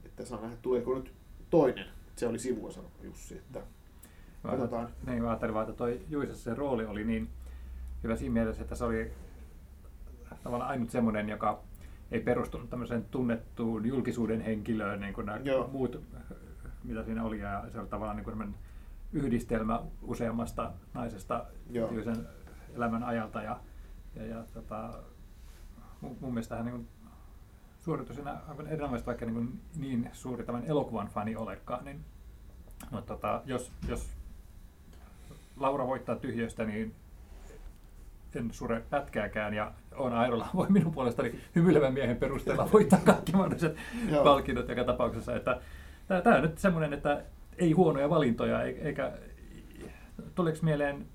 [0.04, 1.12] Että saa nähdä, tuleeko nyt
[1.50, 1.86] toinen.
[2.16, 3.60] Se oli sivuosa Jussi, että
[4.44, 4.88] Mä- Katsotaan.
[5.06, 7.28] Niin, mä ajattelin vaan, että toi Juisessa se rooli oli niin
[8.02, 9.12] hyvä siinä mielessä, että se oli
[10.44, 11.62] tavallaan ainut semmoinen, joka
[12.10, 15.68] ei perustunut tämmöiseen tunnettuun julkisuuden henkilöön, niin kuin nämä Joo.
[15.72, 16.00] muut,
[16.84, 17.38] mitä siinä oli.
[17.38, 18.54] Ja se oli tavallaan niin kuin
[19.12, 21.44] yhdistelmä useammasta naisesta
[22.04, 22.28] sen
[22.74, 23.42] elämän ajalta.
[23.42, 23.60] Ja,
[24.16, 24.94] ja, ja tota,
[26.00, 26.88] mun, mun mielestä hän niin kuin
[27.78, 32.04] suoritus siinä aivan erinomaisesti, vaikka niin, niin suuri tämän elokuvan fani olekaan, niin
[32.90, 34.10] mutta tota, jos, jos
[35.56, 36.94] Laura voittaa tyhjöstä, niin
[38.36, 43.76] en sure pätkääkään ja on Airola voi minun puolestani hymyilevän miehen perusteella voittaa kaikki mahdolliset
[44.24, 45.36] palkinnot joka tapauksessa.
[45.36, 45.60] Että
[46.24, 47.22] tämä on nyt semmoinen, että
[47.58, 49.12] ei huonoja valintoja, eikä
[50.34, 51.06] tuleeko mieleen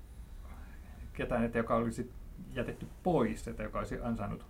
[1.12, 2.12] ketään, että joka olisi
[2.54, 4.44] jätetty pois, että joka olisi ansainnut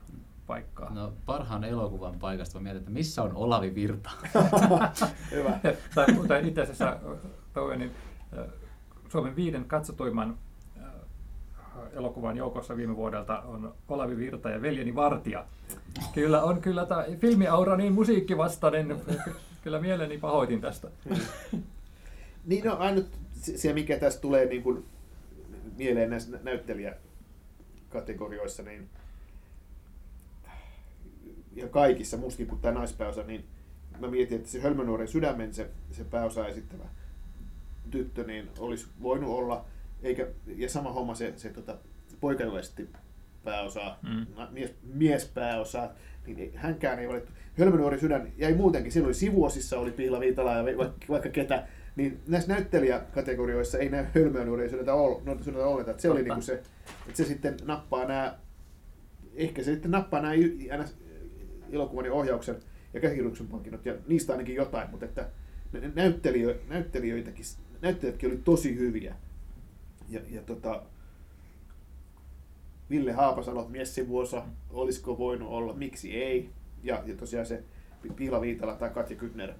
[0.46, 0.90] paikkaa.
[0.94, 4.10] No parhaan elokuvan paikasta mä mietin, että missä on Olavi Virta?
[5.30, 5.60] hyvä.
[5.94, 6.96] tai, tai itse asiassa
[7.76, 7.90] niin,
[9.08, 10.38] Suomen viiden katsotuimman
[11.92, 15.44] elokuvan joukossa viime vuodelta on Olavi Virta ja Veljeni Vartija.
[16.14, 18.96] Kyllä on kyllä tämä filmiaura niin musiikkivastainen.
[19.64, 20.88] Kyllä mieleni pahoitin tästä.
[22.46, 24.84] Niin no ainut se, mikä tässä tulee niin kuin
[25.78, 28.88] mieleen näissä nä- näyttelijäkategorioissa, niin
[31.56, 33.44] ja kaikissa, muskin kuin tämä naispääosa, niin
[33.98, 36.84] mä mietin, että se Hölmönuoren sydämen se, se pääosa esittävä
[37.90, 39.64] tyttö, niin olisi voinut olla,
[40.02, 41.76] eikä, ja sama homma se, se tota,
[42.20, 42.88] poika, joka esitti
[43.44, 44.26] pääosaa, Mm.
[44.36, 45.92] na- mies, miespääosaa,
[46.26, 47.32] niin ei- hänkään ei valittu.
[47.58, 52.20] Hölmönuori sydän jäi muutenkin, silloin oli sivuosissa oli Pihla Viitala ja vaikka, vaikka ketä, niin
[52.26, 55.90] näissä näyttelijäkategorioissa ei näy hölmönuoria sydäntä ol- no, sydäntä ollenkaan.
[55.90, 56.52] Että se oli niinku se,
[57.06, 58.38] että se sitten nappaa nämä,
[59.34, 60.34] ehkä se sitten nappaa nämä
[61.72, 62.56] elokuvan ja ohjauksen
[62.94, 65.28] ja käsikirjoituksen palkinnot, ja niistä ainakin jotain, mutta että
[66.68, 67.44] näyttelijöitäkin,
[67.82, 69.14] näyttelijätkin oli tosi hyviä.
[70.08, 70.82] Ja, ja tota,
[72.90, 76.50] Ville Haapasalot, Miessivuosa, olisiko voinut olla, miksi ei.
[76.82, 77.62] Ja, ja tosiaan se
[78.02, 79.52] Pi- Piila Viitala tai Katja Kytner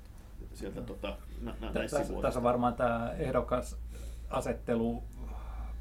[0.54, 3.76] sieltä tota, nä, nä, näissä Tässä, on varmaan tämä ehdokas
[4.30, 5.02] asettelu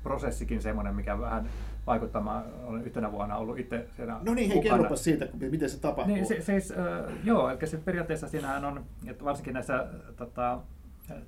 [0.04, 1.50] prosessikin semmoinen, mikä vähän
[1.88, 2.44] vaikuttamaan.
[2.64, 6.16] Olen yhtenä vuonna ollut itse siellä No niin, hei, kerropa siitä, miten se tapahtuu.
[6.16, 6.78] Niin, se, siis, äh,
[7.24, 10.60] joo, eli se periaatteessa siinähän on, että varsinkin näissä tota,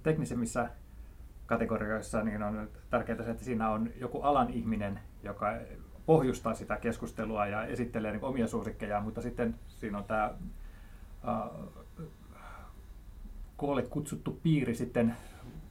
[0.04, 0.70] teknisemmissä
[1.50, 5.54] kategorioissa niin on tärkeää se, että siinä on joku alan ihminen, joka
[6.06, 10.34] pohjustaa sitä keskustelua ja esittelee niin omia suosikkejaan, mutta sitten siinä on tämä
[13.58, 15.16] koolle kutsuttu piiri sitten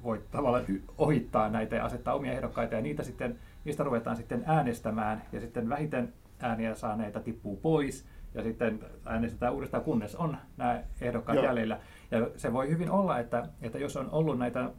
[0.03, 0.65] voi tavallaan
[0.99, 5.69] ohittaa näitä ja asettaa omia ehdokkaita ja niitä sitten, niistä ruvetaan sitten äänestämään ja sitten
[5.69, 11.45] vähiten ääniä saaneita tippuu pois ja sitten äänestetään uudestaan, kunnes on nämä ehdokkaat Joo.
[11.45, 11.81] jäljellä.
[12.11, 14.71] Ja se voi hyvin olla, että, että jos on ollut näitä äh,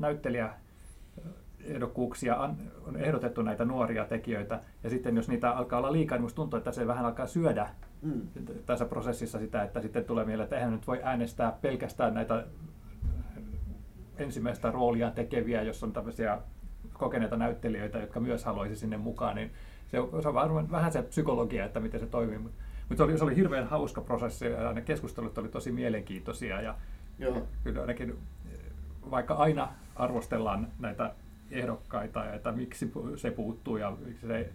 [0.00, 0.50] näyttelijä
[1.64, 6.22] ehdokkuuksia, an- on ehdotettu näitä nuoria tekijöitä, ja sitten jos niitä alkaa olla liikaa, niin
[6.22, 7.68] musta tuntuu, että se vähän alkaa syödä
[8.02, 8.20] Mm.
[8.66, 12.44] tässä prosessissa sitä, että sitten tulee mieleen, että eihän nyt voi äänestää pelkästään näitä
[14.16, 16.38] ensimmäistä roolia tekeviä, jos on tämmöisiä
[16.92, 19.50] kokeneita näyttelijöitä, jotka myös haluaisi sinne mukaan, niin
[19.86, 22.38] se on, se on varmaan vähän se psykologia, että miten se toimii.
[22.38, 26.60] Mutta mut se, oli, se oli hirveän hauska prosessi ja ne keskustelut oli tosi mielenkiintoisia
[26.62, 26.74] ja
[27.18, 27.46] Joo.
[27.64, 28.18] kyllä ainakin,
[29.10, 29.68] vaikka aina
[30.00, 31.14] arvostellaan näitä
[31.50, 34.50] ehdokkaita ja että miksi se puuttuu ja miksi se,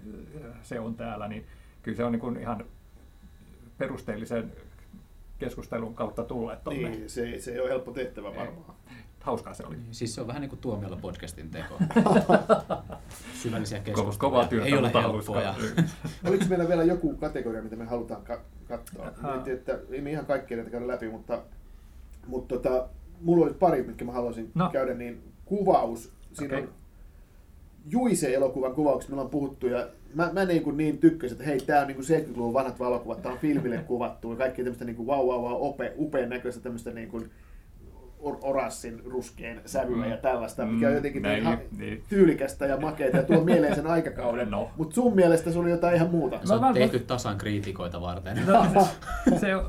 [0.61, 1.45] se on täällä, niin
[1.81, 2.65] kyllä se on niin kuin ihan
[3.77, 4.51] perusteellisen
[5.39, 6.89] keskustelun kautta tulleet tuonne.
[6.89, 8.75] Niin, se, se ei ole helppo tehtävä varmaan.
[9.21, 9.75] Hauskaa se oli.
[9.91, 11.79] Siis se on vähän niin kuin tuomiolla podcastin teko.
[13.43, 14.19] Syvällisiä Ko- keskusteluja.
[14.19, 15.41] kovaa työtä, Ei ole mutta helppoa.
[15.41, 15.51] Ja...
[15.53, 15.83] hauskaa.
[16.29, 19.11] Oliko meillä vielä joku kategoria, mitä me halutaan ka- katsoa?
[19.33, 21.41] Mietin, että ei me ihan kaikkia näitä käydä läpi, mutta,
[22.27, 22.87] mutta tota,
[23.21, 24.69] mulla oli pari, mitkä mä haluaisin No.
[24.69, 26.11] käydä, niin kuvaus.
[26.33, 26.67] Siinä Okei.
[26.67, 26.73] on
[27.89, 31.81] Juise-elokuvan kuvaukset, millä on puhuttu, ja mä, mä niin, kuin niin tykkäsin, että hei, tää
[31.81, 35.07] on niin kuin 70-luvun vanhat valokuvat, tää on filmille kuvattu, ja kaikki tämmöistä niin kuin
[35.07, 37.29] wow, wow, wow, upe, upean näköistä tämmöistä niin kuin
[38.19, 40.11] or- oranssin ruskeen sävyä Mm.
[40.11, 42.03] ja tällaista, mikä on Mm, jotenkin näin, niin, ha- niin.
[42.09, 44.51] tyylikästä ja makeata ja tuo mieleen sen aikakauden.
[44.55, 44.69] No.
[44.77, 46.39] Mutta sun mielestä se oli jotain ihan muuta.
[46.43, 48.41] Se Mä- mä- on tehty tasan kriitikoita varten.
[48.47, 48.65] No,
[49.29, 49.65] se, se on,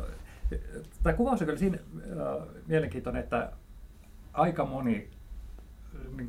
[1.03, 1.79] tämä kuvaus on kyllä siinä
[2.11, 3.53] äh, mielenkiintoinen, että
[4.33, 5.09] aika moni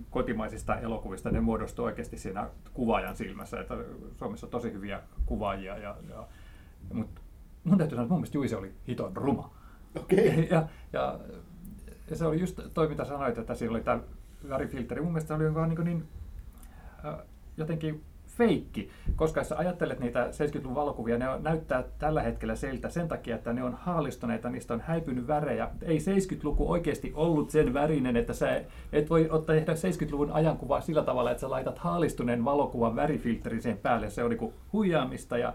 [0.10, 3.60] kotimaisista elokuvista ne muodostuu oikeasti siinä kuvaajan silmässä.
[3.60, 3.78] Että
[4.15, 6.28] Suomessa on tosi hyviä kuvaajia, ja, ja,
[6.93, 7.21] mutta
[7.63, 9.54] mun täytyy sanoa, että mun mielestä Juise oli hiton ruma.
[9.95, 10.30] Okei.
[10.30, 10.47] Okay.
[10.52, 11.19] Ja, ja,
[12.10, 14.00] ja se oli just toi, mitä sanoit, että siinä oli tämä
[14.50, 15.02] värifilteri.
[15.02, 16.08] Mun mielestä se oli niin, niin
[17.58, 18.04] jotenkin
[18.38, 23.54] feikki, koska jos ajattelet niitä 70-luvun valokuvia, ne näyttää tällä hetkellä siltä sen takia, että
[23.54, 25.69] ne on haalistuneita, niistä on häipynyt värejä.
[25.82, 28.62] Ei 70-luku oikeasti ollut sen värinen, että sä
[28.93, 33.78] et voi ottaa tehdä 70-luvun ajankuvaa sillä tavalla, että sä laitat haalistuneen valokuvan värifilterin sen
[33.78, 34.10] päälle.
[34.10, 35.54] Se on niin huijaamista ja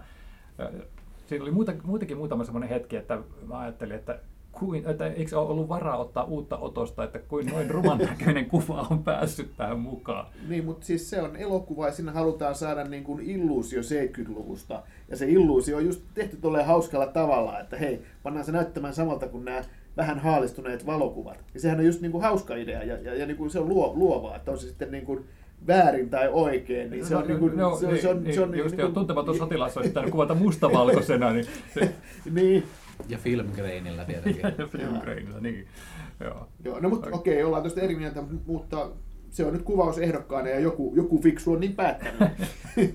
[1.25, 3.17] siinä oli muuta, muutenkin muutama semmoinen hetki, että
[3.47, 4.19] mä ajattelin, että
[4.59, 8.87] kuin, että eikö ole ollut varaa ottaa uutta otosta, että kuin noin ruman näköinen kuva
[8.89, 10.27] on päässyt tähän mukaan.
[10.47, 14.83] Niin, mutta siis se on elokuva ja siinä halutaan saada niin kuin illuusio 70-luvusta.
[15.09, 19.27] Ja se illuusio on just tehty tolleen hauskalla tavalla, että hei, pannaan se näyttämään samalta
[19.27, 19.61] kuin nämä
[19.97, 21.37] vähän haalistuneet valokuvat.
[21.53, 23.69] Ja sehän on just niin kuin hauska idea ja, ja, ja niin kuin se on
[23.69, 25.25] luo, luovaa, että on se sitten niin kuin
[25.67, 28.41] väärin tai oikein, niin se on niin kuin, no, se on, se on, niin, se
[28.41, 31.95] on niin, just niin tuntematon sotilas olisi pitänyt kuvata mustavalkoisena, niin se,
[32.31, 32.63] Niin,
[33.09, 34.43] Ja filmgrainilla tietenkin.
[34.57, 35.67] ja filmgrainilla, niin.
[36.19, 36.47] Joo.
[36.63, 38.89] joo, no mutta okei, okay, ollaan tuosta eri mieltä, mutta
[39.29, 42.29] se on nyt kuvaus ehdokkaana ja joku, joku fiksu on niin päättänyt.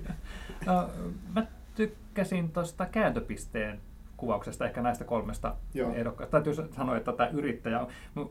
[0.67, 0.91] No,
[1.35, 3.81] mä tykkäsin tuosta kääntöpisteen
[4.17, 5.95] kuvauksesta, ehkä näistä kolmesta Joo.
[5.95, 6.31] ehdokkaasta.
[6.31, 7.81] Täytyy sanoa, että tämä yrittäjä
[8.17, 8.31] on...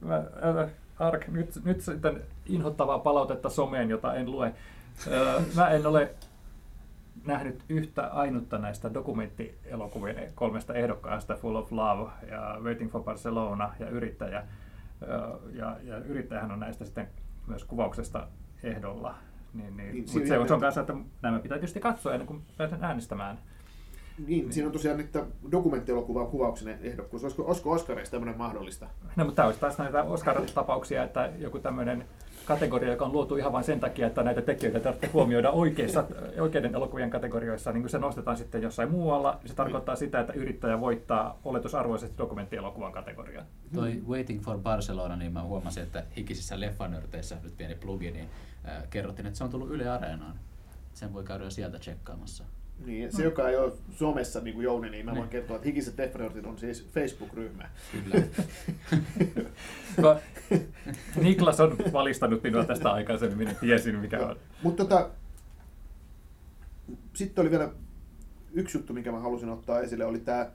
[0.00, 0.24] Mä,
[0.98, 4.54] Ark, nyt, nyt sitten inhottavaa palautetta someen, jota en lue.
[5.06, 6.14] Öö, Mä en ole
[7.24, 13.88] nähnyt yhtä ainutta näistä dokumenttielokuvien kolmesta ehdokkaasta, Full of Love ja Waiting for Barcelona ja
[13.88, 14.44] Yrittäjä.
[15.02, 17.08] Öö, Ja, ja Yrittäjähän on näistä sitten
[17.46, 18.26] myös kuvauksesta
[18.62, 19.14] ehdolla.
[19.54, 22.26] Niin, niin, Niin, Mutta se on, se on kanssa, että nämä pitää tietysti katsoa ennen
[22.26, 23.38] kuin pääsen äänestämään.
[24.26, 25.10] Niin, siinä on tosiaan nyt
[25.50, 27.24] dokumenttielokuvan kuvauksen ehdokkuus.
[27.24, 28.86] Olisiko, olisiko Oscareissa tämmöinen mahdollista?
[29.16, 32.04] No, mutta tämä olisi taas näitä Oscar-tapauksia, että joku tämmöinen
[32.46, 36.04] kategoria, joka on luotu ihan vain sen takia, että näitä tekijöitä tarvitsee huomioida oikeissa,
[36.40, 40.80] oikeiden elokuvien kategorioissa, niin kun se nostetaan sitten jossain muualla, se tarkoittaa sitä, että yrittäjä
[40.80, 43.46] voittaa oletusarvoisesti dokumenttielokuvan kategorian.
[43.74, 48.28] Toi Waiting for Barcelona, niin mä huomasin, että hikisissä leffanörteissä, nyt pieni plugi, niin
[48.68, 50.34] äh, kerrottiin, että se on tullut Yle Areenaan.
[50.94, 52.44] Sen voi käydä sieltä tsekkaamassa.
[52.86, 55.96] Niin, se, joka ei ole somessa niin kuin Jouni, niin mä voin kertoa, että Hikiset
[55.96, 57.68] Defraudit on siis Facebook-ryhmä.
[57.92, 58.26] Kyllä.
[61.22, 64.36] Niklas on valistanut minua tästä aikaisemmin, minä tiesin mikä on.
[64.62, 65.10] Mutta tota,
[67.14, 67.70] sitten oli vielä
[68.52, 70.50] yksi juttu, mikä mä halusin ottaa esille, oli tämä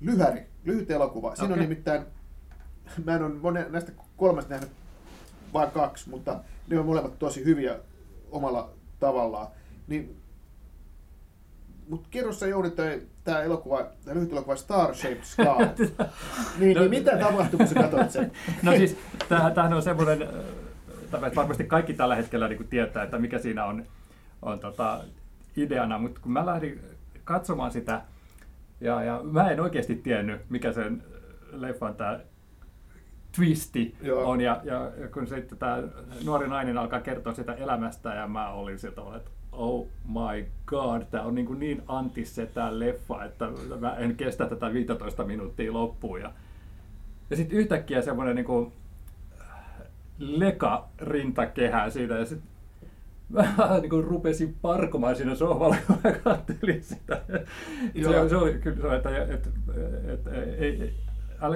[0.00, 1.36] lyhäri, lyhyt elokuva.
[1.36, 1.64] Siinä Okei.
[1.64, 2.02] on nimittäin,
[3.04, 4.70] mä en ole monen, näistä kolmesta nähnyt
[5.52, 7.78] vain kaksi, mutta ne on molemmat tosi hyviä
[8.30, 9.46] omalla tavallaan.
[9.88, 10.16] Niin,
[11.90, 12.70] mutta kerro sä Jouni,
[13.24, 15.68] tämä elokuva, tämä lyhyt elokuva Star Shaped Scar.
[16.58, 18.32] niin, No- niin, mitä tapahtui, kun sä katsoit sen?
[18.62, 18.96] No siis,
[19.28, 20.28] tämähän, on semmoinen, äh,
[21.10, 23.86] tai varmasti kaikki tällä hetkellä niin tietää, että mikä siinä on,
[24.42, 25.04] on tota,
[25.56, 26.80] ideana, mutta kun mä lähdin
[27.24, 28.02] katsomaan sitä,
[28.80, 31.02] ja, ja mä en oikeasti tiennyt, mikä sen
[31.52, 32.20] leffan tämä
[33.36, 34.30] twisti Joo.
[34.30, 35.82] on, ja, ja, ja kun sitten tämä
[36.24, 41.24] nuori nainen alkaa kertoa sitä elämästä, ja mä olin sieltä, että oh my god, tämä
[41.24, 43.48] on niin, kuin niin anti se tämä leffa, että
[43.80, 46.20] mä en kestä tätä 15 minuuttia loppuun.
[46.20, 46.32] Ja,
[47.30, 48.72] ja sitten yhtäkkiä semmoinen niin
[50.18, 52.50] leka rintakehä siinä ja sitten
[53.30, 57.20] mä niin kuin rupesin parkomaan siinä sohvalla, kun mä kattelin sitä.
[57.94, 58.12] Joo.
[58.12, 59.50] Se, se oli kyllä se, että, että,
[60.12, 61.09] että ei, ei, äl-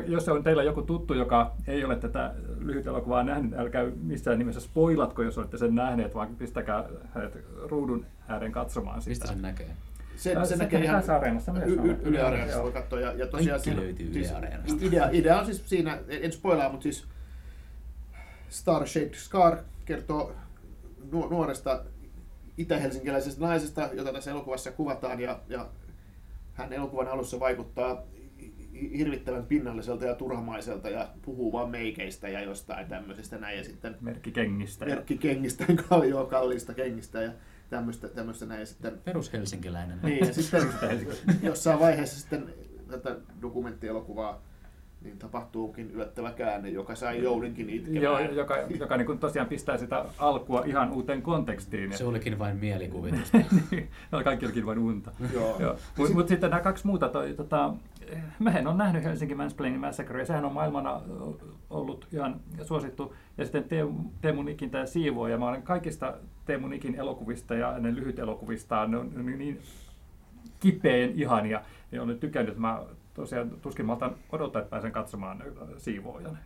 [0.06, 4.60] jos on teillä joku tuttu, joka ei ole tätä lyhyt elokuvaa nähnyt, älkää missään nimessä
[4.60, 7.38] spoilatko, jos olette sen nähneet, vaan pistäkää hänet
[7.70, 9.10] ruudun ääreen katsomaan sitä.
[9.10, 9.70] Mistä sen näkee?
[10.16, 12.22] Se, Ää, se se näkee ihan Areenassa myös y- Yle
[12.62, 13.00] voi katsoa.
[13.00, 14.78] Ja, ja tosiaan Kaikki siinä- löytyy Yle siis Areenasta.
[14.80, 17.04] Idea, idea on siis siinä, en spoilaa, mutta siis
[18.48, 20.32] Star Shaped Scar kertoo
[21.12, 21.84] nu- nuoresta
[22.58, 25.66] itä-helsinkiläisestä naisesta, jota tässä elokuvassa kuvataan, ja, ja
[26.54, 28.02] hän elokuvan alussa vaikuttaa
[28.98, 34.32] hirvittävän pinnalliselta ja turhamaiselta ja puhuu vaan meikeistä ja jostain tämmöisestä näin, ja sitten Merkki
[34.32, 34.86] kengistä.
[34.86, 37.32] merkkikengistä, kallio kalliista kengistä ja
[37.70, 39.98] tämmöistä, tämmöistä näin, ja sitten Perus helsinkiläinen.
[40.02, 41.06] niin, ja sitten
[41.42, 42.54] jossain vaiheessa sitten
[42.88, 44.42] tätä dokumenttielokuvaa
[45.04, 48.02] niin tapahtuukin yllättävä käänne, joka sai Jouninkin itkemään.
[48.02, 51.92] Joo, joka, joka niin tosiaan pistää sitä alkua ihan uuteen kontekstiin.
[51.92, 53.32] Se olikin vain mielikuvitus.
[53.70, 55.12] Niin, no, kaikki olikin vain unta.
[55.32, 55.56] Joo.
[55.60, 55.76] Joo.
[55.96, 57.74] Mutta mut sitten nämä kaksi muuta, toi, tota,
[58.38, 59.84] mä en ole nähnyt Helsinki Mansplaining
[60.18, 61.00] ja sehän on maailmana
[61.70, 63.14] ollut ihan suosittu.
[63.38, 63.64] Ja sitten
[64.20, 66.14] Teemu, Nikin tämä Siivoo, ja mä olen kaikista
[66.44, 69.60] Teemu Nikin elokuvista ja hänen lyhyt elokuvistaan, ne on niin- niin
[70.60, 71.62] kipeen ihania,
[71.92, 72.82] ja olen tykännyt, mä
[73.14, 75.42] tosiaan tuskin maltan odottaa, että pääsen katsomaan
[75.78, 76.38] Siivoojan.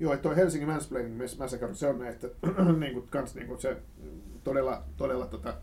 [0.00, 2.28] Joo, että tuo Helsingin Mansplaining Massacre, se on näistä,
[2.80, 3.76] niin kuin, kans, niin kuin se
[4.44, 5.54] todella, todella tota,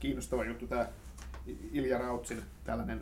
[0.00, 0.86] kiinnostava juttu, tämä
[1.72, 3.00] Ilja Rautsin tällainen,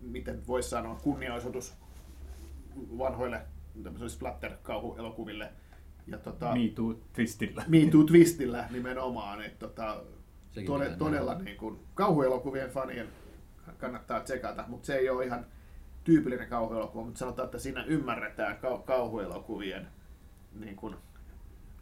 [0.00, 1.74] miten voisi sanoa, kunniaosoitus
[2.98, 3.40] vanhoille
[3.82, 5.52] tämmöisille splatter-kauhuelokuville.
[6.06, 7.64] Ja tota, Me Too twistillä.
[7.68, 10.02] Me Too Twistillä nimenomaan, että tota,
[10.66, 13.08] tode, todella niin kuin, kauhuelokuvien fanien
[13.78, 15.46] kannattaa tsekata, mutta se ei ole ihan
[16.04, 19.88] tyypillinen kauhuelokuva, mutta sanotaan, että siinä ymmärretään kau- kauhuelokuvien
[20.60, 20.96] niin kuin,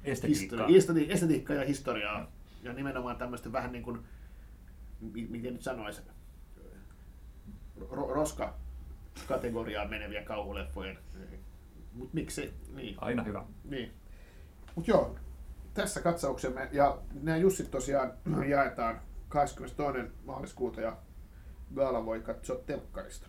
[0.05, 0.67] Estetiikkaa.
[0.67, 2.33] histori- estetiikkaa ja historiaa.
[2.63, 3.99] Ja nimenomaan tämmöistä vähän niin kuin,
[5.01, 6.03] mi- miten nyt sanoisi,
[7.81, 10.99] ro- roska-kategoriaan meneviä kauhuleffojen.
[11.93, 12.55] Mutta miksi?
[12.75, 12.95] Niin.
[12.99, 13.45] Aina hyvä.
[13.65, 13.93] Niin.
[14.75, 15.17] Mutta joo,
[15.75, 16.69] tässä katsauksemme.
[16.73, 18.13] Ja nämä Jussit tosiaan
[18.49, 20.13] jaetaan 22.
[20.25, 20.97] maaliskuuta ja
[21.75, 23.27] Gaala voi katsoa telkkarista.